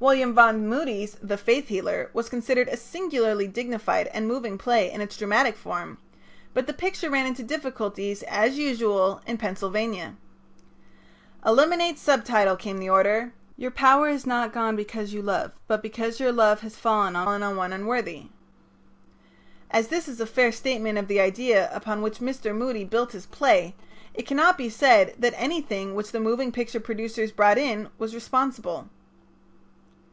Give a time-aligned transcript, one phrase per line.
[0.10, 5.02] William Vaughn Moody's "The Faith Healer" was considered a singularly dignified and moving play in
[5.02, 5.98] its dramatic form,
[6.54, 10.16] but the picture ran into difficulties, as usual, in Pennsylvania.
[11.44, 16.18] "Eliminate subtitle," came the order: "'Your power is not gone because you love but because
[16.18, 18.30] your love has fallen on one unworthy.'"
[19.70, 22.56] As this is a fair statement of the idea upon which Mr.
[22.56, 23.74] Moody built his play,
[24.14, 28.88] it cannot be said that anything which the moving picture producers brought in was responsible.